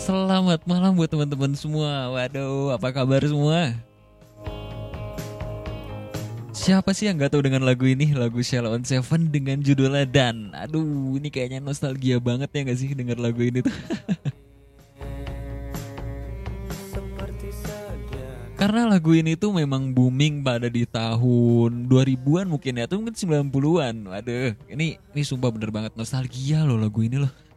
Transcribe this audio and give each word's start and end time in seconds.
Selamat 0.00 0.64
malam 0.64 0.96
buat 0.96 1.12
teman-teman 1.12 1.52
semua. 1.52 2.08
Waduh, 2.16 2.72
apa 2.72 2.88
kabar 2.88 3.20
semua? 3.20 3.76
Siapa 6.56 6.96
sih 6.96 7.04
yang 7.04 7.20
gak 7.20 7.36
tahu 7.36 7.44
dengan 7.44 7.68
lagu 7.68 7.84
ini? 7.84 8.16
Lagu 8.16 8.40
Shell 8.40 8.64
on 8.64 8.80
Seven 8.80 9.28
dengan 9.28 9.60
judulnya 9.60 10.08
Dan. 10.08 10.56
Aduh, 10.56 11.20
ini 11.20 11.28
kayaknya 11.28 11.60
nostalgia 11.60 12.16
banget 12.16 12.48
ya 12.48 12.64
gak 12.64 12.80
sih 12.80 12.96
denger 12.96 13.20
lagu 13.20 13.44
ini 13.44 13.60
tuh? 13.60 13.76
Karena 18.56 18.88
lagu 18.88 19.12
ini 19.12 19.36
tuh 19.36 19.52
memang 19.52 19.92
booming 19.92 20.40
pada 20.40 20.72
di 20.72 20.88
tahun 20.88 21.92
2000-an 21.92 22.48
mungkin 22.48 22.72
ya, 22.80 22.88
atau 22.88 23.04
mungkin 23.04 23.12
90-an. 23.20 24.08
Waduh, 24.08 24.56
ini 24.64 24.96
ini 24.96 25.22
sumpah 25.28 25.52
bener 25.52 25.68
banget 25.68 25.92
nostalgia 25.92 26.64
loh 26.64 26.80
lagu 26.80 27.04
ini 27.04 27.20
loh. 27.20 27.49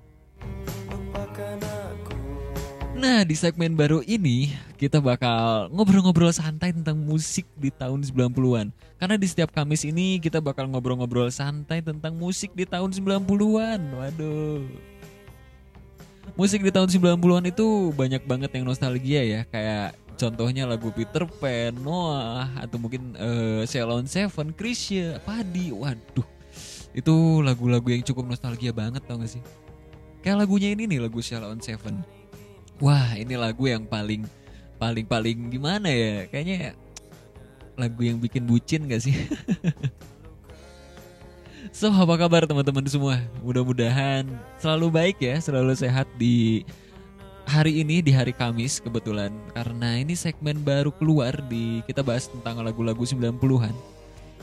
Nah, 3.04 3.28
di 3.28 3.36
segmen 3.36 3.76
baru 3.76 4.00
ini 4.08 4.56
kita 4.80 5.04
bakal 5.04 5.68
ngobrol-ngobrol 5.76 6.32
santai 6.32 6.72
tentang 6.72 6.96
musik 6.96 7.44
di 7.60 7.68
tahun 7.68 8.00
90-an. 8.00 8.72
Karena 8.96 9.20
di 9.20 9.28
setiap 9.28 9.52
Kamis 9.52 9.84
ini 9.84 10.24
kita 10.24 10.40
bakal 10.40 10.72
ngobrol-ngobrol 10.72 11.28
santai 11.28 11.84
tentang 11.84 12.16
musik 12.16 12.56
di 12.56 12.64
tahun 12.64 12.96
90-an. 12.96 13.80
Waduh. 14.00 14.64
Musik 16.40 16.64
di 16.64 16.72
tahun 16.72 16.88
90-an 16.88 17.52
itu 17.52 17.92
banyak 17.92 18.24
banget 18.24 18.56
yang 18.56 18.64
nostalgia 18.64 19.20
ya, 19.20 19.42
kayak 19.52 20.00
contohnya 20.16 20.64
lagu 20.64 20.88
Peter 20.96 21.28
Pan, 21.28 21.76
Noah, 21.76 22.48
atau 22.56 22.80
mungkin 22.80 23.20
uh, 23.20 23.68
Seven, 23.68 24.56
Krisya, 24.56 25.20
Padi. 25.28 25.76
Waduh, 25.76 26.24
itu 26.96 27.16
lagu-lagu 27.44 27.92
yang 27.92 28.00
cukup 28.08 28.32
nostalgia 28.32 28.72
banget 28.72 29.04
tau 29.04 29.20
gak 29.20 29.28
sih? 29.28 29.44
Kayak 30.24 30.48
lagunya 30.48 30.72
ini 30.72 30.88
nih 30.88 31.04
lagu 31.04 31.20
Ceylon 31.20 31.60
Seven 31.60 32.23
Wah 32.84 33.16
ini 33.16 33.40
lagu 33.40 33.64
yang 33.64 33.88
paling 33.88 34.28
paling 34.76 35.08
paling 35.08 35.48
gimana 35.48 35.88
ya? 35.88 36.28
Kayaknya 36.28 36.76
lagu 37.80 38.04
yang 38.04 38.20
bikin 38.20 38.44
bucin 38.44 38.92
gak 38.92 39.08
sih? 39.08 39.16
so 41.72 41.88
apa 41.88 42.20
kabar 42.20 42.44
teman-teman 42.44 42.84
semua? 42.92 43.24
Mudah-mudahan 43.40 44.28
selalu 44.60 44.92
baik 44.92 45.18
ya, 45.24 45.40
selalu 45.40 45.80
sehat 45.80 46.12
di 46.20 46.68
hari 47.48 47.80
ini 47.80 48.04
di 48.04 48.12
hari 48.12 48.36
Kamis 48.36 48.84
kebetulan 48.84 49.32
karena 49.56 50.04
ini 50.04 50.12
segmen 50.12 50.60
baru 50.60 50.92
keluar 50.92 51.40
di 51.48 51.80
kita 51.88 52.04
bahas 52.04 52.28
tentang 52.28 52.68
lagu-lagu 52.68 53.00
90-an. 53.00 53.72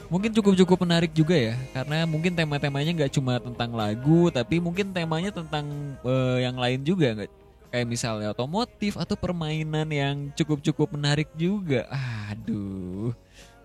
Mungkin 0.08 0.32
cukup-cukup 0.32 0.88
menarik 0.88 1.12
juga 1.12 1.36
ya 1.36 1.60
karena 1.76 2.08
mungkin 2.08 2.32
tema-temanya 2.32 3.04
nggak 3.04 3.20
cuma 3.20 3.36
tentang 3.36 3.76
lagu 3.76 4.32
tapi 4.32 4.64
mungkin 4.64 4.96
temanya 4.96 5.28
tentang 5.28 5.68
uh, 6.08 6.40
yang 6.40 6.56
lain 6.56 6.82
juga 6.82 7.20
nggak 7.20 7.39
kayak 7.70 7.86
misalnya 7.86 8.34
otomotif 8.34 8.98
atau 8.98 9.14
permainan 9.14 9.88
yang 9.88 10.16
cukup-cukup 10.34 10.92
menarik 10.94 11.30
juga. 11.38 11.86
Aduh. 12.28 13.14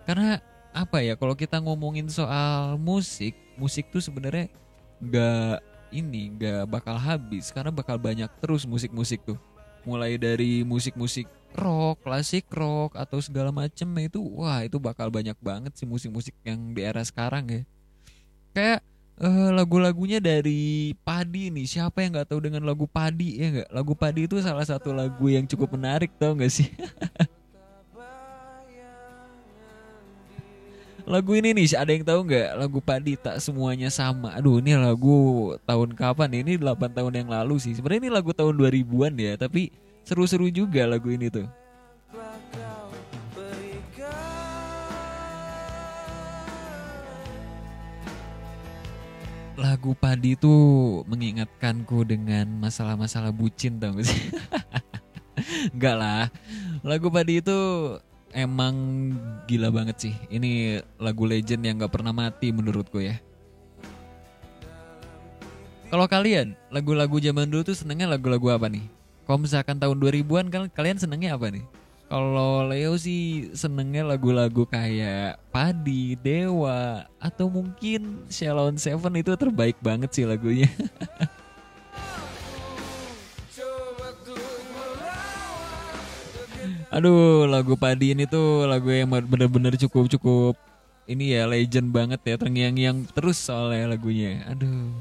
Karena 0.06 0.38
apa 0.70 1.02
ya 1.02 1.18
kalau 1.18 1.34
kita 1.34 1.58
ngomongin 1.58 2.06
soal 2.06 2.78
musik, 2.78 3.34
musik 3.58 3.90
tuh 3.90 4.00
sebenarnya 4.00 4.46
nggak 5.02 5.58
ini 5.92 6.32
nggak 6.38 6.64
bakal 6.70 6.96
habis 6.96 7.50
karena 7.52 7.74
bakal 7.74 7.98
banyak 7.98 8.30
terus 8.38 8.62
musik-musik 8.64 9.20
tuh. 9.26 9.38
Mulai 9.86 10.18
dari 10.18 10.66
musik-musik 10.66 11.30
rock, 11.54 12.02
klasik 12.02 12.46
rock 12.50 12.94
atau 12.94 13.18
segala 13.22 13.50
macem 13.50 13.86
itu 14.02 14.18
wah 14.18 14.62
itu 14.62 14.78
bakal 14.82 15.10
banyak 15.10 15.38
banget 15.38 15.74
sih 15.78 15.86
musik-musik 15.86 16.34
yang 16.46 16.74
di 16.74 16.82
era 16.82 17.02
sekarang 17.02 17.46
ya. 17.50 17.62
Kayak 18.54 18.80
uh, 19.20 19.50
lagu-lagunya 19.52 20.18
dari 20.20 20.92
Padi 21.04 21.48
nih. 21.52 21.66
Siapa 21.68 22.04
yang 22.04 22.16
nggak 22.16 22.28
tahu 22.32 22.40
dengan 22.44 22.62
lagu 22.64 22.84
Padi 22.88 23.40
ya 23.40 23.46
nggak? 23.52 23.68
Lagu 23.72 23.92
Padi 23.96 24.28
itu 24.28 24.40
salah 24.40 24.64
satu 24.64 24.92
lagu 24.92 25.26
yang 25.28 25.44
cukup 25.44 25.76
menarik 25.76 26.12
tau 26.16 26.36
nggak 26.36 26.52
sih? 26.52 26.68
lagu 31.06 31.38
ini 31.38 31.54
nih 31.54 31.70
ada 31.78 31.94
yang 31.94 32.02
tahu 32.02 32.26
nggak 32.26 32.48
lagu 32.58 32.82
Padi 32.82 33.14
tak 33.14 33.38
semuanya 33.38 33.86
sama 33.94 34.34
aduh 34.34 34.58
ini 34.58 34.74
lagu 34.74 35.54
tahun 35.62 35.94
kapan 35.94 36.42
ini 36.42 36.58
8 36.58 36.82
tahun 36.98 37.14
yang 37.14 37.30
lalu 37.30 37.62
sih 37.62 37.78
sebenarnya 37.78 38.10
ini 38.10 38.10
lagu 38.10 38.34
tahun 38.34 38.58
2000-an 38.58 39.14
ya 39.14 39.38
tapi 39.38 39.70
seru-seru 40.02 40.50
juga 40.50 40.82
lagu 40.82 41.06
ini 41.06 41.30
tuh 41.30 41.46
lagu 49.56 49.96
padi 49.96 50.36
itu 50.36 50.52
mengingatkanku 51.08 52.04
dengan 52.04 52.44
masalah-masalah 52.60 53.32
bucin 53.32 53.80
tau 53.80 53.96
gak 53.96 54.04
sih? 54.04 54.22
Enggak 55.74 55.96
lah. 55.96 56.24
Lagu 56.84 57.08
padi 57.08 57.40
itu 57.40 57.58
emang 58.36 58.76
gila 59.48 59.72
banget 59.72 59.96
sih. 60.08 60.14
Ini 60.28 60.84
lagu 61.00 61.24
legend 61.24 61.64
yang 61.64 61.80
gak 61.80 61.96
pernah 61.96 62.12
mati 62.12 62.52
menurutku 62.52 63.00
ya. 63.00 63.16
Kalau 65.88 66.04
kalian, 66.04 66.52
lagu-lagu 66.68 67.16
zaman 67.16 67.48
dulu 67.48 67.72
tuh 67.72 67.76
senengnya 67.78 68.10
lagu-lagu 68.10 68.52
apa 68.52 68.68
nih? 68.68 68.84
Kalau 69.24 69.40
misalkan 69.40 69.80
tahun 69.80 69.96
2000-an 69.96 70.46
kalian 70.74 70.98
senengnya 71.00 71.34
apa 71.34 71.48
nih? 71.48 71.64
Kalau 72.06 72.62
Leo 72.70 72.94
sih 72.94 73.50
senengnya 73.50 74.06
lagu-lagu 74.06 74.62
kayak 74.62 75.42
Padi, 75.50 76.14
Dewa, 76.14 77.02
atau 77.18 77.50
mungkin 77.50 78.22
Shalom 78.30 78.78
Seven 78.78 79.18
itu 79.18 79.34
terbaik 79.34 79.74
banget 79.82 80.14
sih 80.14 80.22
lagunya. 80.22 80.70
Aduh, 86.94 87.50
lagu 87.50 87.74
Padi 87.74 88.14
ini 88.14 88.30
tuh 88.30 88.70
lagu 88.70 88.86
yang 88.94 89.10
bener-bener 89.10 89.74
cukup-cukup 89.74 90.54
ini 91.10 91.34
ya 91.34 91.50
legend 91.50 91.90
banget 91.90 92.22
ya, 92.22 92.38
terngiang-ngiang 92.38 93.10
terus 93.10 93.42
soalnya 93.42 93.98
lagunya. 93.98 94.46
Aduh. 94.46 94.94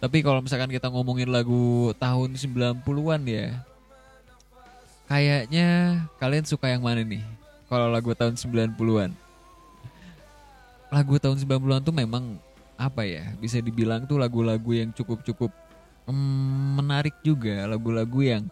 Tapi 0.00 0.24
kalau 0.24 0.40
misalkan 0.40 0.72
kita 0.72 0.88
ngomongin 0.88 1.28
lagu 1.28 1.92
tahun 2.00 2.32
90-an 2.32 3.22
ya, 3.28 3.60
Kayaknya 5.06 6.02
kalian 6.18 6.46
suka 6.46 6.66
yang 6.66 6.82
mana 6.82 7.06
nih? 7.06 7.22
Kalau 7.70 7.90
lagu 7.90 8.10
tahun 8.14 8.34
90-an. 8.34 9.14
Lagu 10.90 11.14
tahun 11.18 11.38
90-an 11.38 11.82
tuh 11.82 11.94
memang 11.94 12.38
apa 12.74 13.06
ya? 13.06 13.30
Bisa 13.38 13.62
dibilang 13.62 14.02
tuh 14.06 14.18
lagu-lagu 14.18 14.70
yang 14.74 14.90
cukup-cukup 14.90 15.54
mm, 16.10 16.82
menarik 16.82 17.14
juga, 17.22 17.66
lagu-lagu 17.70 18.18
yang 18.22 18.44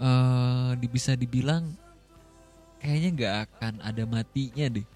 uh, 0.00 0.72
bisa 0.88 1.12
dibilang 1.16 1.68
kayaknya 2.80 3.08
nggak 3.12 3.34
akan 3.48 3.74
ada 3.84 4.02
matinya 4.08 4.66
deh. 4.72 4.86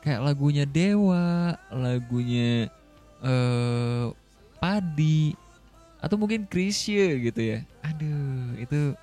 Kayak 0.00 0.32
lagunya 0.32 0.64
Dewa, 0.64 1.56
lagunya 1.68 2.72
uh, 3.20 4.16
Padi, 4.56 5.36
atau 6.00 6.16
mungkin 6.16 6.48
Krisya 6.48 7.18
gitu 7.20 7.40
ya. 7.42 7.58
Aduh, 7.84 8.56
itu 8.56 8.94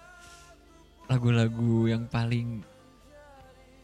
lagu-lagu 1.06 1.86
yang 1.86 2.10
paling 2.10 2.66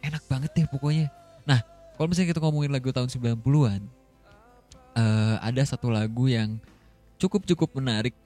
enak 0.02 0.24
banget 0.26 0.52
deh 0.58 0.68
pokoknya. 0.70 1.08
Nah, 1.46 1.62
kalau 1.96 2.10
misalnya 2.10 2.34
kita 2.34 2.42
ngomongin 2.42 2.74
lagu 2.74 2.90
tahun 2.90 3.10
90-an, 3.10 3.82
uh, 4.98 5.00
eh, 5.00 5.36
ada 5.42 5.62
satu 5.66 5.94
lagu 5.94 6.26
yang 6.26 6.58
cukup-cukup 7.22 7.78
menarik 7.78 8.18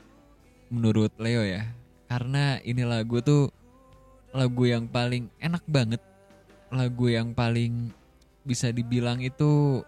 menurut 0.72 1.12
Leo 1.20 1.44
ya. 1.44 1.68
Karena 2.08 2.64
ini 2.64 2.88
lagu 2.88 3.20
tuh 3.20 3.52
lagu 4.32 4.64
yang 4.68 4.88
paling 4.88 5.28
enak 5.44 5.64
banget. 5.68 6.02
Lagu 6.72 7.12
yang 7.12 7.36
paling 7.36 7.92
bisa 8.46 8.72
dibilang 8.72 9.20
itu 9.20 9.82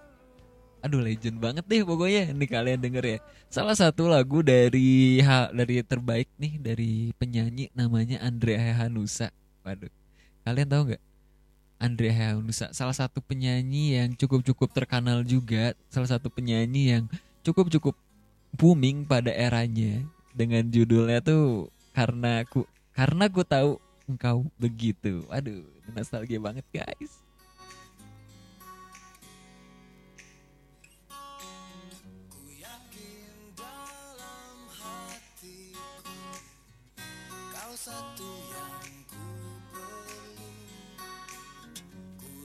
aduh 0.88 1.04
legend 1.04 1.44
banget 1.44 1.68
deh 1.68 1.84
pokoknya 1.84 2.32
ini 2.32 2.46
kalian 2.48 2.80
denger 2.80 3.04
ya. 3.04 3.18
Salah 3.52 3.76
satu 3.76 4.08
lagu 4.08 4.40
dari 4.40 5.20
dari 5.52 5.76
terbaik 5.84 6.32
nih 6.40 6.56
dari 6.64 7.12
penyanyi 7.20 7.68
namanya 7.76 8.24
Andrea 8.24 8.72
Hanusa 8.80 9.36
waduh 9.68 9.92
kalian 10.48 10.68
tahu 10.72 10.82
nggak? 10.88 11.04
Andrea 11.78 12.14
Hanusa 12.16 12.72
salah 12.72 12.96
satu 12.96 13.20
penyanyi 13.20 14.00
yang 14.00 14.16
cukup 14.16 14.48
cukup 14.48 14.72
terkenal 14.72 15.28
juga 15.28 15.76
salah 15.92 16.08
satu 16.08 16.32
penyanyi 16.32 16.96
yang 16.96 17.04
cukup 17.44 17.68
cukup 17.68 17.96
booming 18.56 19.04
pada 19.04 19.30
eranya 19.36 20.08
dengan 20.32 20.64
judulnya 20.72 21.20
tuh 21.20 21.68
karena 21.92 22.48
aku 22.48 22.64
karena 22.96 23.28
aku 23.28 23.44
tahu 23.44 23.76
engkau 24.08 24.48
begitu. 24.56 25.28
Waduh 25.28 25.68
nostalgia 25.92 26.40
banget 26.40 26.64
guys 26.72 27.27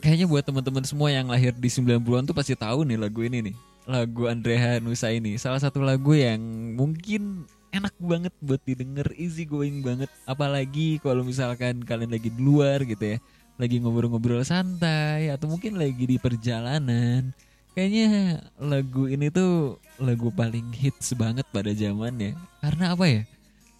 kayaknya 0.02 0.26
buat 0.28 0.44
teman-teman 0.44 0.84
semua 0.84 1.08
yang 1.08 1.30
lahir 1.30 1.56
di 1.56 1.70
90-an 1.72 2.28
tuh 2.28 2.36
pasti 2.36 2.52
tahu 2.52 2.84
nih 2.84 2.98
lagu 3.00 3.24
ini 3.24 3.48
nih. 3.48 3.56
Lagu 3.88 4.28
Andrea 4.28 4.76
Nusa 4.82 5.08
ini. 5.08 5.40
Salah 5.40 5.62
satu 5.62 5.80
lagu 5.80 6.12
yang 6.12 6.36
mungkin 6.76 7.48
enak 7.72 7.96
banget 7.96 8.34
buat 8.44 8.60
didengar 8.66 9.08
easy 9.16 9.48
going 9.48 9.80
banget. 9.80 10.12
Apalagi 10.28 11.00
kalau 11.00 11.24
misalkan 11.24 11.80
kalian 11.80 12.12
lagi 12.12 12.28
di 12.28 12.40
luar 12.42 12.84
gitu 12.84 13.16
ya. 13.16 13.18
Lagi 13.56 13.80
ngobrol-ngobrol 13.80 14.44
santai 14.44 15.32
atau 15.32 15.48
mungkin 15.48 15.80
lagi 15.80 16.04
di 16.04 16.20
perjalanan. 16.20 17.32
Kayaknya 17.72 18.36
lagu 18.60 19.08
ini 19.08 19.32
tuh 19.32 19.80
lagu 19.96 20.28
paling 20.28 20.76
hits 20.76 21.16
banget 21.16 21.48
pada 21.54 21.72
zamannya. 21.72 22.36
Karena 22.60 22.92
apa 22.92 23.08
ya 23.08 23.22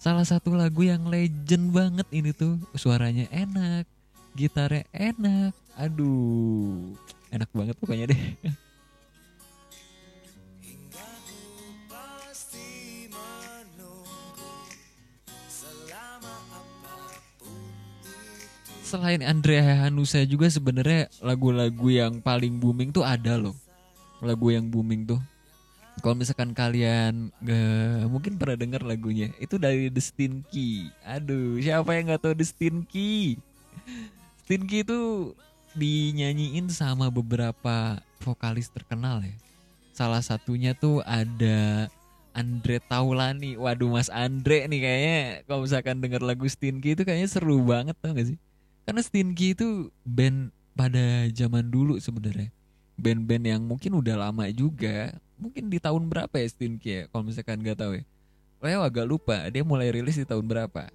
salah 0.03 0.27
satu 0.27 0.51
lagu 0.51 0.83
yang 0.83 1.07
legend 1.07 1.71
banget 1.71 2.03
ini 2.11 2.35
tuh 2.35 2.59
suaranya 2.75 3.23
enak 3.31 3.87
gitarnya 4.35 4.83
enak 4.91 5.55
aduh 5.79 6.91
enak 7.31 7.47
banget 7.55 7.75
pokoknya 7.79 8.11
deh 8.11 8.23
selain 18.83 19.23
Andrea 19.23 19.87
Hanusa 19.87 20.27
juga 20.27 20.51
sebenarnya 20.51 21.07
lagu-lagu 21.23 21.87
yang 21.89 22.19
paling 22.21 22.61
booming 22.61 22.93
tuh 22.93 23.01
ada 23.01 23.41
loh. 23.41 23.57
Lagu 24.21 24.53
yang 24.53 24.69
booming 24.69 25.09
tuh. 25.09 25.17
Kalau 26.01 26.17
misalkan 26.17 26.57
kalian 26.57 27.29
gak, 27.43 28.09
mungkin 28.09 28.35
pernah 28.41 28.57
dengar 28.57 28.81
lagunya, 28.81 29.29
itu 29.37 29.61
dari 29.61 29.93
The 29.93 30.01
Stinky. 30.01 30.89
Aduh, 31.05 31.61
siapa 31.61 31.93
yang 31.93 32.09
nggak 32.09 32.21
tahu 32.23 32.33
The 32.33 32.45
Stinky? 32.49 33.37
Stinky 34.43 34.81
itu 34.83 35.31
dinyanyiin 35.77 36.69
sama 36.73 37.09
beberapa 37.13 38.01
vokalis 38.21 38.69
terkenal 38.73 39.21
ya. 39.21 39.35
Salah 39.93 40.25
satunya 40.25 40.73
tuh 40.73 41.05
ada 41.05 41.87
Andre 42.33 42.81
Taulani. 42.81 43.55
Waduh 43.55 43.93
Mas 43.93 44.09
Andre 44.09 44.65
nih 44.65 44.79
kayaknya 44.81 45.19
kalau 45.45 45.61
misalkan 45.63 46.01
denger 46.01 46.25
lagu 46.25 46.49
Stinky 46.49 46.97
itu 46.97 47.05
kayaknya 47.05 47.29
seru 47.29 47.61
banget 47.61 47.93
tau 48.01 48.11
gak 48.17 48.33
sih? 48.33 48.37
Karena 48.83 49.01
Stinky 49.05 49.53
itu 49.53 49.93
band 50.03 50.49
pada 50.73 51.29
zaman 51.29 51.69
dulu 51.69 52.01
sebenarnya. 52.01 52.49
Band-band 52.93 53.45
yang 53.45 53.61
mungkin 53.65 53.97
udah 53.97 54.29
lama 54.29 54.45
juga. 54.53 55.13
Mungkin 55.43 55.67
di 55.67 55.75
tahun 55.83 56.07
berapa 56.07 56.31
ya 56.31 56.47
Stinky 56.47 56.89
ya? 56.89 57.01
Kalau 57.11 57.27
misalkan 57.27 57.59
nggak 57.59 57.75
tahu 57.75 57.99
ya. 57.99 58.03
Saya 58.63 58.79
agak 58.79 59.03
lupa. 59.03 59.43
Dia 59.51 59.67
mulai 59.67 59.91
rilis 59.91 60.15
di 60.15 60.23
tahun 60.23 60.47
berapa. 60.47 60.87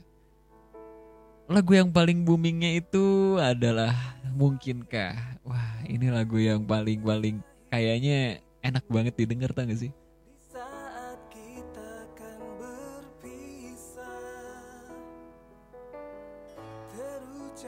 Lagu 1.52 1.72
yang 1.76 1.92
paling 1.92 2.24
boomingnya 2.24 2.80
itu 2.80 3.36
adalah 3.36 3.92
Mungkinkah. 4.32 5.44
Wah 5.44 5.84
ini 5.84 6.08
lagu 6.08 6.40
yang 6.40 6.64
paling-paling 6.64 7.44
kayaknya 7.68 8.40
enak 8.64 8.84
banget 8.88 9.16
didengar 9.20 9.52
tau 9.52 9.68
gak 9.68 9.80
sih? 9.84 9.92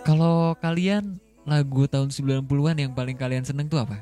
Kalau 0.00 0.56
kalian 0.64 1.20
lagu 1.44 1.84
tahun 1.84 2.08
90-an 2.08 2.76
yang 2.78 2.92
paling 2.96 3.20
kalian 3.20 3.44
seneng 3.44 3.68
tuh 3.68 3.84
apa? 3.84 4.00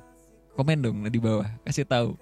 Komen 0.54 0.78
dong 0.78 1.02
di 1.06 1.18
bawah, 1.18 1.46
kasih 1.66 1.86
tahu. 1.86 2.14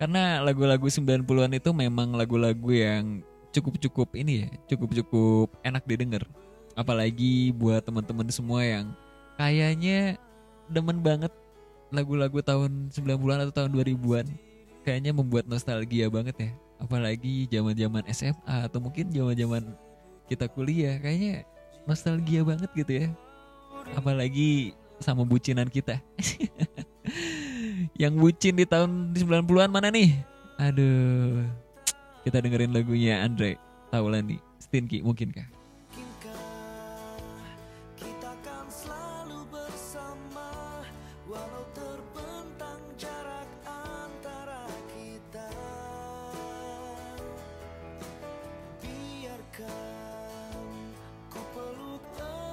Karena 0.00 0.40
lagu-lagu 0.40 0.88
90-an 0.88 1.52
itu 1.52 1.70
memang 1.76 2.16
lagu-lagu 2.16 2.72
yang 2.72 3.20
cukup-cukup 3.52 4.16
ini 4.16 4.46
ya, 4.46 4.48
cukup-cukup 4.72 5.52
enak 5.60 5.84
didengar. 5.84 6.24
Apalagi 6.72 7.52
buat 7.52 7.84
teman-teman 7.84 8.32
semua 8.32 8.64
yang 8.64 8.96
kayaknya 9.36 10.16
demen 10.72 11.04
banget 11.04 11.30
lagu-lagu 11.92 12.40
tahun 12.40 12.88
90-an 12.88 13.44
atau 13.44 13.54
tahun 13.54 13.70
2000-an. 13.76 14.26
Kayaknya 14.80 15.12
membuat 15.12 15.44
nostalgia 15.44 16.08
banget 16.08 16.36
ya. 16.40 16.50
Apalagi 16.80 17.44
zaman-zaman 17.52 18.08
SMA 18.08 18.56
atau 18.64 18.80
mungkin 18.80 19.12
zaman-zaman 19.12 19.76
kita 20.30 20.46
kuliah 20.46 20.96
kayaknya 21.02 21.42
nostalgia 21.90 22.46
banget 22.46 22.70
gitu 22.78 22.92
ya 23.02 23.06
apalagi 23.98 24.78
sama 25.02 25.26
bucinan 25.26 25.66
kita 25.66 25.98
yang 28.00 28.16
bucin 28.16 28.56
di 28.56 28.64
tahun 28.64 29.12
90-an 29.12 29.68
mana 29.68 29.92
nih? 29.92 30.24
Aduh. 30.56 31.44
Kita 32.24 32.40
dengerin 32.40 32.72
lagunya 32.72 33.20
Andre 33.20 33.60
Taulani 33.92 34.40
Stinky 34.56 35.04
mungkinkah? 35.04 35.44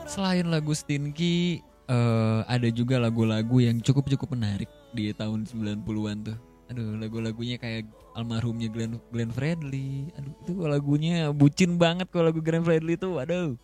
Selain 0.08 0.50
lagu 0.50 0.74
Stinky 0.74 1.62
uh, 1.88 2.42
ada 2.50 2.68
juga 2.74 2.98
lagu-lagu 2.98 3.62
yang 3.62 3.78
cukup-cukup 3.78 4.34
menarik 4.34 4.66
di 4.98 5.14
tahun 5.14 5.46
90-an 5.46 6.18
tuh. 6.26 6.38
Aduh, 6.68 6.98
lagu-lagunya 7.00 7.56
kayak 7.62 7.88
almarhumnya 8.18 8.68
Glenn 8.68 8.98
Glenn 9.14 9.32
Fredly. 9.32 10.10
Aduh, 10.18 10.34
itu 10.44 10.52
lagunya 10.66 11.30
bucin 11.32 11.78
banget 11.78 12.10
kalau 12.10 12.34
lagu 12.34 12.42
Glenn 12.42 12.66
Fredly 12.66 12.98
itu. 12.98 13.22
Aduh. 13.22 13.56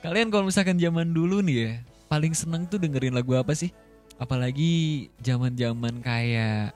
Kalian 0.00 0.30
kalau 0.30 0.46
misalkan 0.46 0.78
zaman 0.78 1.10
dulu 1.10 1.42
nih 1.42 1.56
ya, 1.58 1.70
paling 2.06 2.32
seneng 2.32 2.64
tuh 2.70 2.78
dengerin 2.78 3.12
lagu 3.12 3.34
apa 3.34 3.52
sih? 3.52 3.74
Apalagi 4.16 5.10
zaman-zaman 5.20 6.00
kayak 6.00 6.72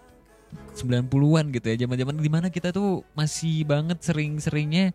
90-an 0.75 1.55
gitu 1.55 1.67
ya, 1.71 1.77
zaman-zaman 1.87 2.15
di 2.19 2.31
mana 2.33 2.49
kita 2.51 2.75
tuh 2.75 3.07
masih 3.15 3.63
banget 3.63 4.03
sering-seringnya 4.03 4.91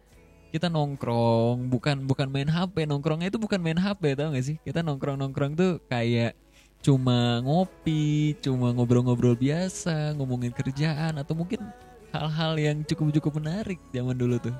kita 0.53 0.69
nongkrong 0.69 1.65
bukan 1.65 2.06
bukan 2.06 2.29
main 2.29 2.45
HP 2.45 2.86
nongkrongnya 2.86 3.33
itu 3.33 3.41
bukan 3.41 3.57
main 3.57 3.74
HP 3.74 4.13
tau 4.13 4.29
gak 4.29 4.45
sih 4.45 4.62
kita 4.62 4.86
nongkrong 4.86 5.18
nongkrong 5.18 5.57
tuh 5.57 5.81
kayak 5.89 6.38
cuma 6.83 7.39
ngopi 7.39 8.35
cuma 8.44 8.75
ngobrol-ngobrol 8.75 9.39
biasa 9.39 10.12
ngomongin 10.19 10.51
kerjaan 10.51 11.15
atau 11.15 11.31
mungkin 11.31 11.63
hal-hal 12.12 12.59
yang 12.59 12.77
cukup 12.83 13.15
cukup 13.18 13.39
menarik 13.39 13.80
zaman 13.95 14.19
dulu 14.19 14.35
tuh. 14.38 14.53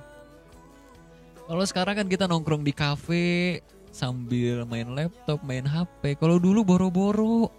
Kalau 1.44 1.66
sekarang 1.68 1.96
kan 2.00 2.08
kita 2.08 2.25
nongkrong 2.25 2.64
di 2.64 2.72
kafe 2.72 3.60
sambil 3.92 4.64
main 4.64 4.88
laptop 4.96 5.44
main 5.44 5.68
HP 5.68 6.16
kalau 6.16 6.40
dulu 6.40 6.64
boro-boro. 6.64 7.52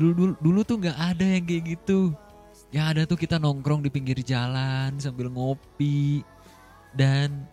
Dulu 0.00 0.12
dulu 0.16 0.32
dulu 0.40 0.60
tuh 0.64 0.80
nggak 0.80 0.98
ada 0.98 1.26
yang 1.36 1.44
kayak 1.44 1.76
gitu. 1.76 2.16
Ya 2.72 2.88
ada 2.88 3.04
tuh 3.04 3.20
kita 3.20 3.36
nongkrong 3.36 3.84
di 3.84 3.92
pinggir 3.92 4.16
jalan 4.24 4.96
sambil 4.96 5.28
ngopi. 5.28 6.24
Dan 6.96 7.44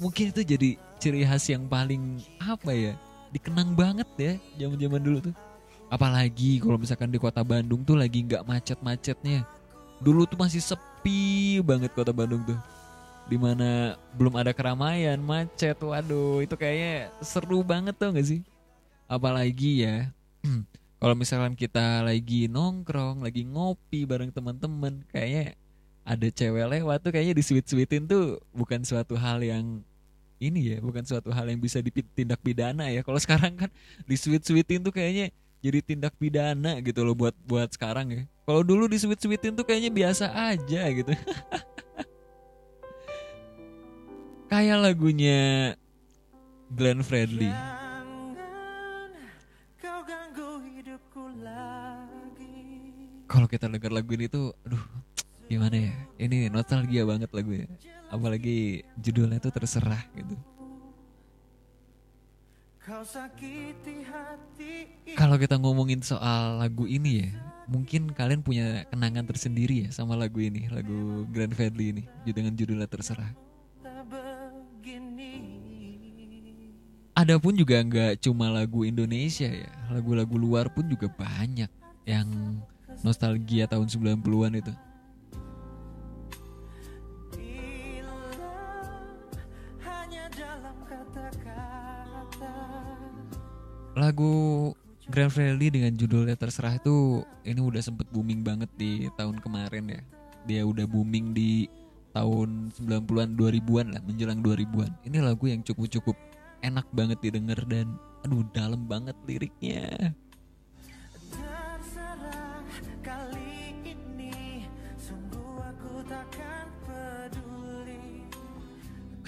mungkin 0.00 0.32
itu 0.32 0.40
jadi 0.40 0.80
ciri 0.96 1.28
khas 1.28 1.44
yang 1.52 1.68
paling 1.68 2.24
apa 2.40 2.72
ya 2.72 2.92
dikenang 3.30 3.76
banget 3.76 4.08
ya 4.18 4.32
zaman 4.58 4.80
zaman 4.80 5.00
dulu 5.04 5.18
tuh 5.30 5.34
apalagi 5.90 6.62
kalau 6.62 6.78
misalkan 6.78 7.10
di 7.10 7.18
kota 7.18 7.42
Bandung 7.42 7.82
tuh 7.82 7.98
lagi 7.98 8.22
nggak 8.22 8.46
macet-macetnya. 8.46 9.42
Dulu 10.00 10.24
tuh 10.24 10.38
masih 10.38 10.62
sepi 10.62 11.58
banget 11.60 11.92
kota 11.92 12.14
Bandung 12.14 12.46
tuh. 12.46 12.56
Di 13.26 13.36
mana 13.36 13.98
belum 14.16 14.38
ada 14.38 14.54
keramaian 14.54 15.18
macet 15.20 15.76
waduh 15.82 16.40
itu 16.40 16.54
kayaknya 16.54 17.12
seru 17.20 17.60
banget 17.66 17.98
tuh 17.98 18.14
gak 18.14 18.26
sih? 18.26 18.40
Apalagi 19.10 19.84
ya 19.84 19.96
kalau 21.02 21.14
misalkan 21.18 21.58
kita 21.58 22.00
lagi 22.06 22.46
nongkrong 22.46 23.26
lagi 23.26 23.44
ngopi 23.44 24.06
bareng 24.06 24.32
teman-teman 24.32 25.04
kayaknya 25.10 25.54
ada 26.02 26.26
cewek 26.26 26.66
lewat 26.80 26.98
tuh 27.06 27.12
kayaknya 27.12 27.34
di 27.38 27.44
sweet 27.44 27.66
sweetin 27.68 28.08
tuh 28.08 28.40
bukan 28.50 28.82
suatu 28.82 29.14
hal 29.14 29.38
yang 29.44 29.84
ini 30.40 30.74
ya 30.74 30.76
bukan 30.80 31.04
suatu 31.04 31.28
hal 31.30 31.44
yang 31.46 31.60
bisa 31.60 31.78
ditindak 31.84 32.40
pidana 32.40 32.88
ya. 32.88 33.04
Kalau 33.04 33.20
sekarang 33.20 33.54
kan 33.54 33.70
di 34.08 34.16
sweet 34.16 34.42
sweetin 34.42 34.80
tuh 34.80 34.90
kayaknya 34.90 35.30
jadi 35.60 35.84
tindak 35.84 36.16
pidana 36.16 36.80
gitu 36.80 37.04
loh 37.04 37.12
buat 37.12 37.36
buat 37.44 37.68
sekarang 37.68 38.08
ya. 38.12 38.22
Kalau 38.48 38.64
dulu 38.64 38.88
di 38.88 38.96
sweet 38.96 39.20
sweetin 39.20 39.52
tuh 39.52 39.62
kayaknya 39.62 39.92
biasa 39.92 40.32
aja 40.32 40.82
gitu. 40.90 41.12
Kayak 44.50 44.82
lagunya 44.82 45.78
Glenn 46.72 47.06
Fredly. 47.06 47.52
Kalau 53.30 53.46
kita 53.46 53.70
dengar 53.70 53.94
lagu 53.94 54.10
ini 54.18 54.26
tuh 54.26 54.50
aduh 54.66 54.82
gimana 55.46 55.76
ya? 55.78 55.94
Ini 56.18 56.50
nostalgia 56.50 57.06
banget 57.06 57.30
lagunya. 57.30 57.70
Apalagi 58.10 58.82
judulnya 58.98 59.38
tuh 59.38 59.54
terserah 59.54 60.02
gitu 60.18 60.34
kalau 65.14 65.36
kita 65.38 65.54
ngomongin 65.62 66.02
soal 66.02 66.58
lagu 66.58 66.90
ini 66.90 67.22
ya 67.22 67.30
mungkin 67.70 68.10
kalian 68.10 68.42
punya 68.42 68.82
kenangan 68.90 69.22
tersendiri 69.30 69.86
ya 69.86 69.94
sama 69.94 70.18
lagu 70.18 70.42
ini 70.42 70.66
lagu 70.74 71.22
Grand 71.30 71.54
Fadli 71.54 71.94
ini 71.94 72.02
dengan 72.26 72.50
judulnya 72.58 72.90
terserah. 72.90 73.30
Ada 77.14 77.36
pun 77.38 77.54
juga 77.54 77.78
nggak 77.78 78.26
cuma 78.26 78.50
lagu 78.50 78.82
Indonesia 78.82 79.46
ya 79.46 79.70
lagu-lagu 79.92 80.34
luar 80.34 80.72
pun 80.72 80.88
juga 80.90 81.06
banyak 81.06 81.70
yang 82.08 82.26
nostalgia 83.06 83.70
tahun 83.70 83.86
90-an 83.86 84.52
itu 84.58 84.72
lagu 93.98 94.70
Grand 95.10 95.32
Freddy 95.32 95.74
dengan 95.74 95.90
judulnya 95.98 96.38
terserah 96.38 96.78
itu 96.78 97.26
ini 97.42 97.58
udah 97.58 97.82
sempet 97.82 98.06
booming 98.14 98.46
banget 98.46 98.70
di 98.78 99.10
tahun 99.18 99.42
kemarin 99.42 99.90
ya. 99.90 100.00
Dia 100.46 100.62
udah 100.62 100.86
booming 100.86 101.34
di 101.34 101.66
tahun 102.14 102.70
90-an 102.74 103.34
2000-an 103.34 103.86
lah 103.90 104.02
menjelang 104.06 104.38
2000-an. 104.42 104.92
Ini 105.06 105.18
lagu 105.18 105.50
yang 105.50 105.66
cukup-cukup 105.66 106.14
enak 106.62 106.86
banget 106.94 107.18
didengar 107.22 107.58
dan 107.66 107.98
aduh 108.22 108.46
dalam 108.54 108.86
banget 108.86 109.18
liriknya. 109.26 110.14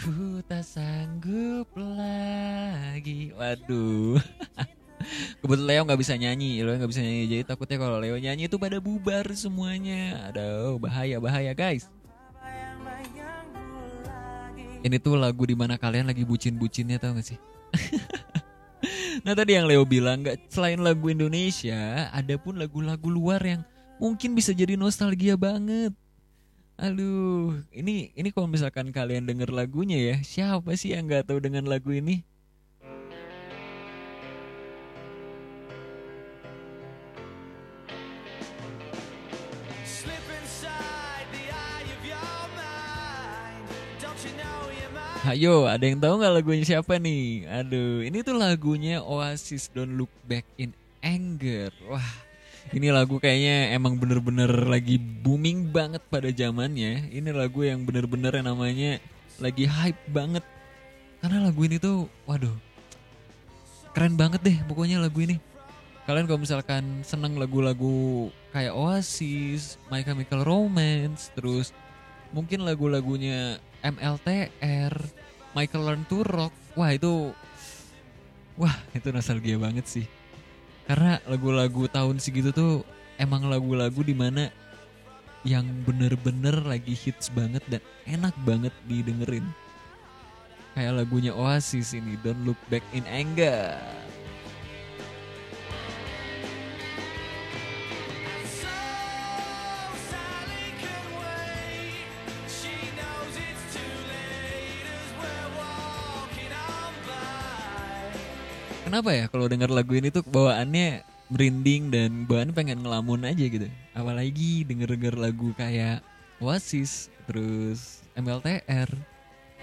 Ku 0.02 0.42
tak 0.50 0.66
sanggup 0.66 1.70
lagi. 1.78 3.30
Waduh. 3.38 4.18
Kebetulan 5.38 5.66
Leo 5.70 5.82
nggak 5.86 6.00
bisa 6.02 6.18
nyanyi, 6.18 6.58
Leo 6.58 6.74
nggak 6.74 6.90
bisa 6.90 7.06
nyanyi. 7.06 7.30
Jadi 7.30 7.42
takutnya 7.46 7.78
kalau 7.78 8.02
Leo 8.02 8.18
nyanyi 8.18 8.50
itu 8.50 8.58
pada 8.58 8.82
bubar 8.82 9.30
semuanya. 9.38 10.26
Aduh, 10.26 10.82
bahaya 10.82 11.22
bahaya 11.22 11.54
guys. 11.54 11.86
Ini 14.82 14.98
tuh 14.98 15.14
lagu 15.14 15.46
di 15.46 15.54
mana 15.54 15.78
kalian 15.78 16.10
lagi 16.10 16.26
bucin-bucinnya 16.26 16.98
tau 16.98 17.14
gak 17.14 17.22
sih? 17.22 17.38
nah 19.24 19.38
tadi 19.38 19.54
yang 19.54 19.70
Leo 19.70 19.86
bilang 19.86 20.26
nggak 20.26 20.50
selain 20.50 20.82
lagu 20.82 21.14
Indonesia, 21.14 22.10
ada 22.10 22.34
pun 22.42 22.58
lagu-lagu 22.58 23.06
luar 23.06 23.38
yang 23.46 23.62
mungkin 24.02 24.34
bisa 24.34 24.50
jadi 24.50 24.74
nostalgia 24.74 25.38
banget. 25.38 25.94
Aduh, 26.82 27.62
ini 27.70 28.10
ini 28.18 28.34
kalau 28.34 28.50
misalkan 28.50 28.90
kalian 28.90 29.22
denger 29.22 29.54
lagunya 29.54 30.02
ya, 30.02 30.16
siapa 30.26 30.74
sih 30.74 30.90
yang 30.90 31.06
nggak 31.06 31.30
tahu 31.30 31.38
dengan 31.38 31.70
lagu 31.70 31.94
ini? 31.94 32.26
Ayo, 45.22 45.70
ada 45.70 45.86
yang 45.86 46.02
tahu 46.02 46.18
nggak 46.18 46.34
lagunya 46.34 46.66
siapa 46.66 46.98
nih? 46.98 47.46
Aduh, 47.46 48.02
ini 48.02 48.26
tuh 48.26 48.34
lagunya 48.34 48.98
Oasis 49.06 49.70
Don't 49.70 49.94
Look 49.94 50.10
Back 50.26 50.42
in 50.58 50.74
Anger. 50.98 51.70
Wah, 51.86 52.10
ini 52.70 52.94
lagu 52.94 53.18
kayaknya 53.18 53.74
emang 53.74 53.98
bener-bener 53.98 54.46
lagi 54.70 54.96
booming 54.96 55.74
banget 55.74 56.00
pada 56.06 56.30
zamannya. 56.30 57.10
Ini 57.10 57.34
lagu 57.34 57.66
yang 57.66 57.82
bener-bener 57.82 58.30
yang 58.30 58.46
namanya 58.46 59.02
lagi 59.42 59.66
hype 59.66 59.98
banget. 60.14 60.46
Karena 61.18 61.50
lagu 61.50 61.60
ini 61.66 61.82
tuh, 61.82 62.06
waduh, 62.22 62.54
keren 63.90 64.14
banget 64.14 64.40
deh 64.46 64.58
pokoknya 64.70 65.02
lagu 65.02 65.18
ini. 65.26 65.42
Kalian 66.02 66.26
kalau 66.26 66.42
misalkan 66.42 67.02
seneng 67.06 67.38
lagu-lagu 67.38 68.26
kayak 68.50 68.74
Oasis, 68.74 69.78
My 69.86 70.02
Chemical 70.02 70.42
Romance, 70.42 71.30
terus 71.34 71.70
mungkin 72.34 72.66
lagu-lagunya 72.66 73.62
MLTR, 73.86 74.94
Michael 75.54 75.82
Learn 75.86 76.02
to 76.10 76.26
Rock, 76.26 76.50
wah 76.74 76.90
itu, 76.90 77.30
wah 78.58 78.74
itu 78.90 79.08
nostalgia 79.14 79.54
banget 79.62 79.86
sih. 79.86 80.06
Karena 80.86 81.22
lagu-lagu 81.30 81.86
tahun 81.86 82.18
segitu 82.18 82.50
tuh 82.50 82.82
emang 83.16 83.46
lagu-lagu 83.46 84.02
di 84.02 84.14
mana 84.16 84.50
yang 85.42 85.66
bener-bener 85.86 86.62
lagi 86.62 86.94
hits 86.94 87.30
banget 87.34 87.62
dan 87.70 87.82
enak 88.06 88.34
banget 88.46 88.74
didengerin. 88.86 89.46
Kayak 90.72 91.04
lagunya 91.04 91.36
Oasis 91.36 91.92
ini, 91.92 92.16
Don't 92.24 92.48
Look 92.48 92.58
Back 92.72 92.86
in 92.96 93.04
Anger. 93.04 93.76
Kenapa 108.92 109.08
ya 109.16 109.24
kalau 109.24 109.48
dengar 109.48 109.72
lagu 109.72 109.96
ini 109.96 110.12
tuh 110.12 110.20
bawaannya 110.20 111.00
merinding 111.32 111.88
dan 111.88 112.28
bawaan 112.28 112.52
pengen 112.52 112.84
ngelamun 112.84 113.24
aja 113.24 113.40
gitu. 113.40 113.64
Apalagi 113.96 114.68
denger-denger 114.68 115.16
lagu 115.16 115.56
kayak 115.56 116.04
Oasis, 116.36 117.08
terus 117.24 118.04
MLTR. 118.12 118.92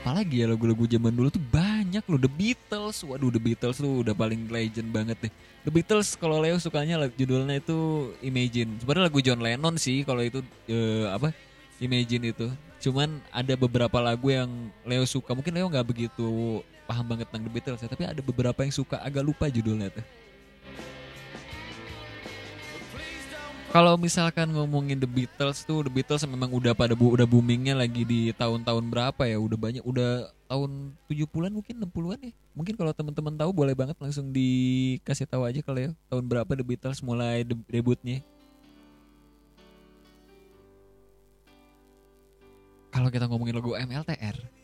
Apalagi 0.02 0.42
ya 0.42 0.50
lagu-lagu 0.50 0.82
zaman 0.90 1.14
dulu 1.14 1.30
tuh 1.30 1.46
banyak 1.54 2.02
loh 2.10 2.18
The 2.18 2.26
Beatles. 2.26 3.06
Waduh 3.06 3.30
The 3.30 3.38
Beatles 3.38 3.78
tuh 3.78 4.02
udah 4.02 4.18
paling 4.18 4.50
legend 4.50 4.90
banget 4.90 5.30
deh. 5.30 5.34
The 5.62 5.70
Beatles 5.78 6.18
kalau 6.18 6.42
Leo 6.42 6.58
sukanya 6.58 6.98
judulnya 7.14 7.62
itu 7.62 8.10
Imagine. 8.26 8.82
Sebenarnya 8.82 9.14
lagu 9.14 9.22
John 9.22 9.46
Lennon 9.46 9.78
sih 9.78 10.02
kalau 10.10 10.26
itu 10.26 10.42
eh, 10.66 11.06
apa? 11.06 11.38
Imagine 11.78 12.34
itu. 12.34 12.50
Cuman 12.82 13.22
ada 13.30 13.54
beberapa 13.54 14.02
lagu 14.02 14.34
yang 14.34 14.50
Leo 14.90 15.06
suka. 15.06 15.38
Mungkin 15.38 15.54
Leo 15.54 15.70
nggak 15.70 15.86
begitu 15.86 16.66
paham 16.90 17.06
banget 17.06 17.30
tentang 17.30 17.46
The 17.46 17.54
Beatles 17.54 17.82
ya, 17.86 17.90
tapi 17.94 18.10
ada 18.10 18.22
beberapa 18.26 18.66
yang 18.66 18.74
suka 18.74 18.98
agak 19.06 19.22
lupa 19.22 19.46
judulnya 19.46 19.94
tuh. 19.94 20.02
Kalau 23.70 23.94
misalkan 24.02 24.50
ngomongin 24.50 24.98
The 24.98 25.06
Beatles 25.06 25.62
tuh 25.62 25.86
The 25.86 25.94
Beatles 25.94 26.26
memang 26.26 26.50
udah 26.50 26.74
pada 26.74 26.98
bu 26.98 27.14
udah 27.14 27.30
boomingnya 27.30 27.78
lagi 27.78 28.02
di 28.02 28.34
tahun-tahun 28.34 28.82
berapa 28.90 29.30
ya 29.30 29.38
udah 29.38 29.58
banyak 29.62 29.84
udah 29.86 30.26
tahun 30.50 30.98
70-an 31.06 31.54
mungkin 31.54 31.76
60-an 31.86 32.18
ya. 32.18 32.34
Mungkin 32.58 32.74
kalau 32.74 32.90
teman-teman 32.98 33.38
tahu 33.38 33.54
boleh 33.54 33.78
banget 33.78 33.94
langsung 34.02 34.34
dikasih 34.34 35.30
tahu 35.30 35.46
aja 35.46 35.62
kalau 35.62 35.86
ya 35.86 35.94
tahun 36.10 36.26
berapa 36.26 36.50
The 36.50 36.66
Beatles 36.66 37.06
mulai 37.06 37.46
de- 37.46 37.62
debutnya. 37.70 38.26
Kalau 42.90 43.14
kita 43.14 43.30
ngomongin 43.30 43.54
lagu 43.54 43.78
MLTR 43.78 44.59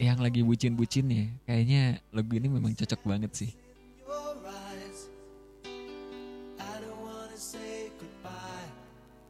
yang 0.00 0.16
lagi 0.20 0.40
bucin-bucinnya 0.40 1.36
kayaknya 1.44 2.00
lagu 2.14 2.32
ini 2.36 2.48
memang 2.48 2.72
cocok 2.72 3.00
banget 3.04 3.32
sih 3.36 3.52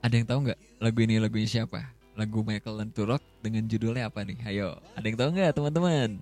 Ada 0.03 0.19
yang 0.19 0.27
tahu 0.27 0.39
nggak 0.51 0.61
lagu 0.83 0.99
ini 1.07 1.15
lagunya 1.23 1.47
siapa? 1.47 1.87
Lagu 2.19 2.43
Michael 2.43 2.91
to 2.91 3.07
Rock 3.07 3.23
dengan 3.39 3.63
judulnya 3.71 4.11
apa 4.11 4.27
nih? 4.27 4.35
Ayo, 4.51 4.75
ada 4.99 5.07
yang 5.07 5.15
tahu 5.15 5.31
nggak 5.31 5.55
teman-teman? 5.55 6.19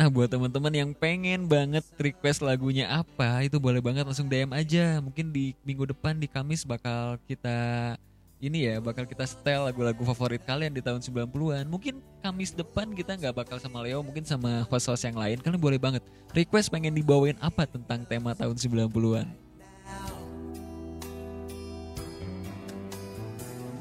Nah 0.00 0.08
buat 0.08 0.32
teman-teman 0.32 0.72
yang 0.72 0.90
pengen 0.96 1.44
banget 1.44 1.84
request 2.00 2.40
lagunya 2.40 2.88
apa, 2.88 3.44
itu 3.44 3.60
boleh 3.60 3.84
banget 3.84 4.08
langsung 4.08 4.32
DM 4.32 4.48
aja. 4.56 4.96
Mungkin 5.04 5.28
di 5.28 5.52
minggu 5.60 5.92
depan 5.92 6.16
di 6.16 6.24
Kamis 6.24 6.64
bakal 6.64 7.20
kita 7.28 8.00
ini 8.40 8.72
ya, 8.72 8.80
bakal 8.80 9.04
kita 9.04 9.28
setel 9.28 9.68
lagu-lagu 9.68 10.00
favorit 10.00 10.40
kalian 10.48 10.72
di 10.72 10.80
tahun 10.80 11.04
90-an. 11.04 11.68
Mungkin 11.68 12.00
Kamis 12.24 12.56
depan 12.56 12.88
kita 12.96 13.20
nggak 13.20 13.36
bakal 13.36 13.60
sama 13.60 13.84
Leo, 13.84 14.00
mungkin 14.00 14.24
sama 14.24 14.64
host-host 14.72 15.04
yang 15.04 15.20
lain. 15.20 15.44
Kalian 15.44 15.60
boleh 15.60 15.76
banget 15.76 16.00
request 16.32 16.72
pengen 16.72 16.96
dibawain 16.96 17.36
apa 17.44 17.68
tentang 17.68 18.00
tema 18.08 18.32
tahun 18.32 18.56
90-an. 18.56 19.28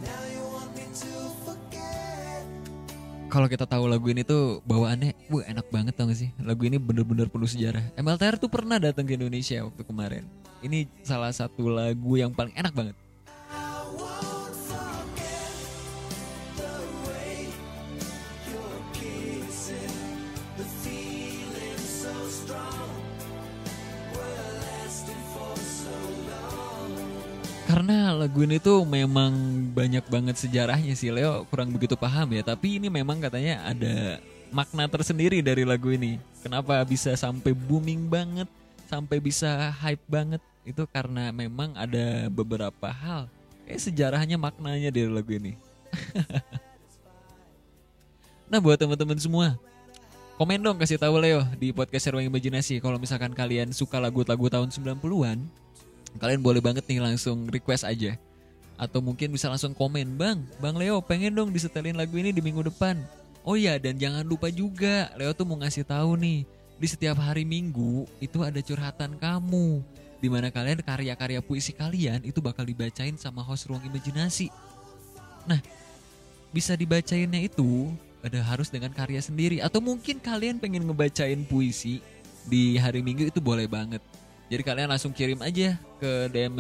Now 0.04 0.24
you 0.28 0.44
want 0.44 0.76
me 0.76 0.92
to 0.92 1.12
forget 1.48 2.44
kalau 3.32 3.48
kita 3.48 3.64
tahu 3.64 3.88
lagu 3.88 4.12
ini 4.12 4.28
tuh 4.28 4.60
bawaannya, 4.68 5.16
wah 5.32 5.44
enak 5.48 5.72
banget 5.72 5.96
tau 5.96 6.12
gak 6.12 6.20
sih? 6.20 6.36
Lagu 6.44 6.68
ini 6.68 6.76
bener-bener 6.76 7.32
penuh 7.32 7.48
sejarah. 7.48 7.96
MLTR 7.96 8.36
tuh 8.36 8.52
pernah 8.52 8.76
datang 8.76 9.08
ke 9.08 9.16
Indonesia 9.16 9.64
waktu 9.64 9.88
kemarin. 9.88 10.28
Ini 10.60 10.84
salah 11.08 11.32
satu 11.32 11.72
lagu 11.72 12.20
yang 12.20 12.36
paling 12.36 12.52
enak 12.60 12.76
banget. 12.76 13.00
Lagu 28.20 28.44
ini 28.44 28.60
tuh 28.60 28.84
memang 28.84 29.32
banyak 29.72 30.04
banget 30.12 30.36
sejarahnya 30.36 30.92
sih. 30.92 31.08
Leo 31.08 31.48
kurang 31.48 31.72
begitu 31.72 31.96
paham 31.96 32.28
ya, 32.36 32.44
tapi 32.44 32.76
ini 32.76 32.92
memang 32.92 33.16
katanya 33.24 33.64
ada 33.64 34.20
makna 34.52 34.92
tersendiri 34.92 35.40
dari 35.40 35.64
lagu 35.64 35.88
ini. 35.88 36.20
Kenapa 36.44 36.84
bisa 36.84 37.16
sampai 37.16 37.56
booming 37.56 38.12
banget, 38.12 38.52
sampai 38.92 39.24
bisa 39.24 39.72
hype 39.72 40.04
banget? 40.12 40.44
Itu 40.68 40.84
karena 40.92 41.32
memang 41.32 41.80
ada 41.80 42.28
beberapa 42.28 42.92
hal. 42.92 43.32
Kayak 43.64 43.88
sejarahnya 43.88 44.36
maknanya 44.36 44.92
dari 44.92 45.08
lagu 45.08 45.40
ini. 45.40 45.56
nah 48.52 48.60
buat 48.60 48.76
teman-teman 48.76 49.16
semua, 49.16 49.56
komen 50.36 50.60
dong 50.60 50.76
kasih 50.76 51.00
tahu 51.00 51.24
Leo 51.24 51.48
di 51.56 51.72
podcast 51.72 52.12
Ruang 52.12 52.28
Imajinasi 52.28 52.84
kalau 52.84 53.00
misalkan 53.00 53.32
kalian 53.32 53.72
suka 53.72 53.96
lagu-lagu 53.96 54.52
tahun 54.52 54.76
90-an, 54.76 55.40
kalian 56.18 56.42
boleh 56.42 56.64
banget 56.64 56.82
nih 56.90 56.98
langsung 56.98 57.46
request 57.54 57.86
aja. 57.86 58.18
Atau 58.80 59.04
mungkin 59.04 59.30
bisa 59.30 59.52
langsung 59.52 59.76
komen, 59.76 60.18
"Bang, 60.18 60.48
Bang 60.58 60.80
Leo 60.80 61.04
pengen 61.04 61.36
dong 61.36 61.54
disetelin 61.54 62.00
lagu 62.00 62.18
ini 62.18 62.34
di 62.34 62.42
minggu 62.42 62.66
depan." 62.66 62.98
Oh 63.44 63.56
iya 63.56 63.80
dan 63.80 63.96
jangan 63.96 64.26
lupa 64.28 64.52
juga 64.52 65.10
Leo 65.16 65.32
tuh 65.32 65.48
mau 65.48 65.58
ngasih 65.60 65.88
tahu 65.88 66.20
nih 66.20 66.44
di 66.80 66.88
setiap 66.88 67.20
hari 67.20 67.44
Minggu 67.44 68.08
itu 68.24 68.40
ada 68.44 68.60
curhatan 68.60 69.20
kamu 69.20 69.84
di 70.20 70.28
mana 70.28 70.52
kalian 70.52 70.84
karya-karya 70.84 71.40
puisi 71.40 71.72
kalian 71.72 72.24
itu 72.28 72.44
bakal 72.44 72.68
dibacain 72.68 73.16
sama 73.16 73.44
host 73.44 73.68
ruang 73.68 73.84
imajinasi. 73.84 74.52
Nah 75.48 75.60
bisa 76.52 76.76
dibacainnya 76.76 77.40
itu 77.40 77.92
ada 78.20 78.44
harus 78.44 78.68
dengan 78.68 78.92
karya 78.92 79.24
sendiri 79.24 79.64
atau 79.64 79.80
mungkin 79.80 80.20
kalian 80.20 80.60
pengen 80.60 80.84
ngebacain 80.88 81.40
puisi 81.48 82.04
di 82.44 82.76
hari 82.76 83.00
Minggu 83.00 83.32
itu 83.32 83.40
boleh 83.40 83.68
banget. 83.68 84.04
Jadi 84.50 84.62
kalian 84.66 84.90
langsung 84.90 85.14
kirim 85.14 85.38
aja 85.46 85.78
ke 86.02 86.26
DM 86.34 86.58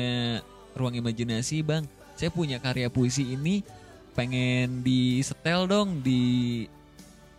ruang 0.77 0.93
imajinasi 0.93 1.65
bang. 1.65 1.83
Saya 2.13 2.29
punya 2.29 2.61
karya 2.61 2.85
puisi 2.87 3.33
ini 3.33 3.65
pengen 4.13 4.85
di 4.85 5.17
setel 5.25 5.65
dong 5.65 6.05
di 6.05 6.65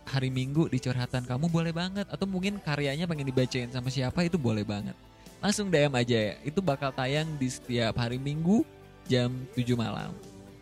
hari 0.03 0.27
Minggu 0.27 0.67
di 0.67 0.81
curhatan 0.81 1.23
kamu 1.23 1.47
boleh 1.47 1.71
banget 1.71 2.03
atau 2.11 2.27
mungkin 2.27 2.59
karyanya 2.59 3.07
pengen 3.07 3.31
dibacain 3.31 3.71
sama 3.71 3.87
siapa 3.87 4.27
itu 4.27 4.35
boleh 4.35 4.67
banget. 4.67 4.97
Langsung 5.39 5.71
DM 5.71 5.95
aja 5.95 6.17
ya. 6.19 6.35
Itu 6.43 6.59
bakal 6.59 6.91
tayang 6.91 7.39
di 7.39 7.47
setiap 7.47 7.95
hari 7.95 8.19
Minggu 8.19 8.67
jam 9.07 9.31
7 9.55 9.73
malam. 9.79 10.11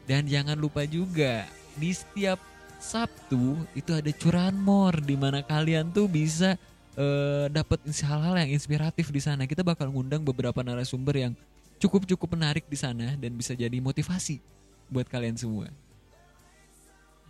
Dan 0.06 0.30
jangan 0.30 0.56
lupa 0.56 0.86
juga 0.86 1.50
di 1.76 1.90
setiap 1.90 2.38
Sabtu 2.80 3.60
itu 3.76 3.92
ada 3.92 4.08
curahan 4.16 4.56
more 4.56 5.04
di 5.04 5.20
mana 5.20 5.44
kalian 5.44 5.92
tuh 5.92 6.08
bisa 6.08 6.56
eh, 7.00 7.46
dapat 7.48 7.80
hal-hal 7.88 8.36
yang 8.44 8.52
inspiratif 8.52 9.08
di 9.10 9.24
sana. 9.24 9.48
Kita 9.48 9.64
bakal 9.64 9.88
ngundang 9.88 10.22
beberapa 10.28 10.60
narasumber 10.60 11.16
yang 11.16 11.34
cukup-cukup 11.80 12.36
menarik 12.36 12.68
di 12.68 12.76
sana 12.76 13.16
dan 13.16 13.32
bisa 13.40 13.56
jadi 13.56 13.80
motivasi 13.80 14.44
buat 14.92 15.08
kalian 15.08 15.40
semua 15.40 15.72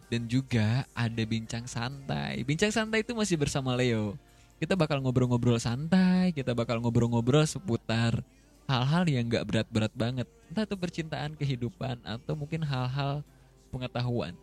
dan 0.09 0.25
juga 0.25 0.89
ada 0.97 1.23
bincang 1.23 1.69
santai. 1.69 2.41
Bincang 2.41 2.73
santai 2.73 3.05
itu 3.05 3.13
masih 3.13 3.37
bersama 3.37 3.77
Leo. 3.77 4.17
Kita 4.57 4.75
bakal 4.75 4.99
ngobrol-ngobrol 4.99 5.61
santai, 5.61 6.35
kita 6.35 6.51
bakal 6.51 6.81
ngobrol-ngobrol 6.83 7.45
seputar 7.47 8.19
hal-hal 8.67 9.03
yang 9.07 9.29
gak 9.31 9.47
berat-berat 9.47 9.93
banget. 9.95 10.27
Entah 10.51 10.67
itu 10.67 10.75
percintaan, 10.75 11.31
kehidupan, 11.37 12.01
atau 12.03 12.33
mungkin 12.35 12.65
hal-hal 12.65 13.23
pengetahuan. 13.71 14.35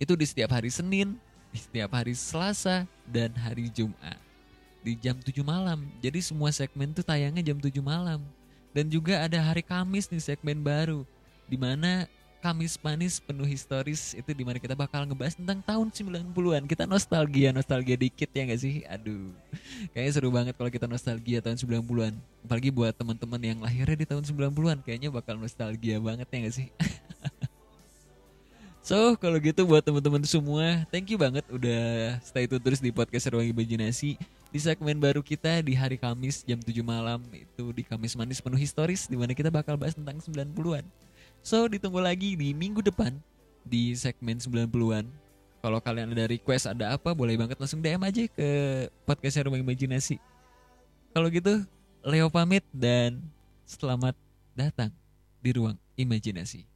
Itu 0.00 0.16
di 0.16 0.26
setiap 0.26 0.56
hari 0.56 0.72
Senin, 0.72 1.20
setiap 1.58 1.90
hari 1.96 2.14
Selasa, 2.14 2.86
dan 3.06 3.34
hari 3.34 3.66
Jumat. 3.72 4.18
Di 4.80 4.96
jam 4.96 5.18
7 5.18 5.42
malam. 5.44 5.84
Jadi 6.00 6.22
semua 6.22 6.48
segmen 6.54 6.94
tuh 6.94 7.04
tayangnya 7.04 7.42
jam 7.42 7.58
7 7.58 7.74
malam. 7.82 8.22
Dan 8.70 8.86
juga 8.86 9.18
ada 9.26 9.36
hari 9.42 9.66
Kamis 9.66 10.06
nih 10.08 10.22
segmen 10.22 10.62
baru. 10.62 11.02
Di 11.50 11.58
mana 11.58 12.06
Kamis 12.40 12.80
Manis 12.80 13.20
penuh 13.20 13.44
historis 13.44 14.16
itu 14.16 14.32
di 14.32 14.40
mana 14.48 14.56
kita 14.56 14.72
bakal 14.72 15.04
ngebahas 15.04 15.36
tentang 15.36 15.60
tahun 15.60 15.92
90-an. 15.92 16.64
Kita 16.64 16.88
nostalgia, 16.88 17.52
nostalgia 17.52 18.00
dikit 18.00 18.32
ya 18.32 18.48
gak 18.48 18.60
sih? 18.64 18.80
Aduh, 18.88 19.28
kayaknya 19.92 20.12
seru 20.16 20.32
banget 20.32 20.56
kalau 20.56 20.72
kita 20.72 20.88
nostalgia 20.88 21.44
tahun 21.44 21.60
90-an. 21.60 22.16
Apalagi 22.48 22.72
buat 22.72 22.96
teman-teman 22.96 23.40
yang 23.44 23.58
lahirnya 23.60 23.92
di 23.92 24.08
tahun 24.08 24.24
90-an, 24.24 24.80
kayaknya 24.80 25.12
bakal 25.12 25.36
nostalgia 25.36 26.00
banget 26.00 26.24
ya 26.32 26.38
gak 26.48 26.54
sih? 26.56 26.68
so, 28.90 29.14
kalau 29.22 29.38
gitu 29.38 29.62
buat 29.62 29.86
teman-teman 29.86 30.18
semua, 30.26 30.82
thank 30.90 31.06
you 31.06 31.14
banget 31.14 31.46
udah 31.46 32.18
stay 32.26 32.50
tune 32.50 32.58
terus 32.58 32.82
di 32.82 32.90
podcast 32.90 33.30
Ruang 33.30 33.46
Imajinasi. 33.46 34.18
Di 34.50 34.58
segmen 34.58 34.98
baru 34.98 35.22
kita 35.22 35.62
di 35.62 35.78
hari 35.78 35.94
Kamis 35.94 36.42
jam 36.42 36.58
7 36.58 36.74
malam 36.82 37.22
itu 37.30 37.70
di 37.70 37.86
Kamis 37.86 38.18
Manis 38.18 38.42
penuh 38.42 38.58
historis 38.58 39.06
di 39.06 39.14
mana 39.14 39.30
kita 39.30 39.46
bakal 39.46 39.78
bahas 39.78 39.94
tentang 39.94 40.18
90-an. 40.18 40.82
So 41.38 41.70
ditunggu 41.70 42.02
lagi 42.02 42.34
di 42.34 42.50
minggu 42.50 42.82
depan 42.82 43.14
di 43.62 43.94
segmen 43.94 44.42
90-an. 44.42 45.06
Kalau 45.62 45.78
kalian 45.78 46.10
ada 46.10 46.26
request 46.26 46.66
ada 46.66 46.98
apa 46.98 47.14
boleh 47.14 47.38
banget 47.38 47.62
langsung 47.62 47.78
DM 47.78 48.02
aja 48.02 48.26
ke 48.26 48.48
podcast 49.06 49.38
Rumah 49.38 49.62
Imajinasi. 49.62 50.18
Kalau 51.14 51.30
gitu 51.30 51.62
Leo 52.02 52.26
pamit 52.26 52.66
dan 52.74 53.22
selamat 53.70 54.18
datang 54.58 54.90
di 55.38 55.54
ruang 55.54 55.78
imajinasi. 55.94 56.69